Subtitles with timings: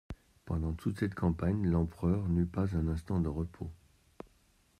[0.45, 3.69] Pendant toute cette campagne l'empereur n'eut pas un instant de repos.